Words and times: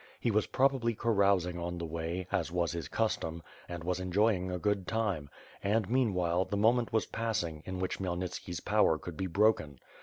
He 0.19 0.31
was 0.31 0.47
probably 0.47 0.95
carousing 0.95 1.59
on 1.59 1.77
the 1.77 1.85
way, 1.85 2.25
as 2.31 2.51
was 2.51 2.71
his 2.71 2.87
custom, 2.87 3.43
and 3.69 3.83
was 3.83 3.99
enjoying 3.99 4.49
a 4.49 4.57
good 4.57 4.87
time; 4.87 5.29
and 5.63 5.87
meanwhile, 5.91 6.43
the 6.43 6.57
moment 6.57 6.91
was 6.91 7.05
passing, 7.05 7.61
in 7.67 7.77
which 7.77 7.99
Khmy 7.99 8.07
elnitski's 8.17 8.61
power 8.61 8.97
could 8.97 9.15
be 9.15 9.27
broken. 9.27 9.77